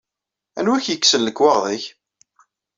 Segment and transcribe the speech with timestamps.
[0.57, 1.85] Anwa i k-yekksen lekwaɣeḍ-ik?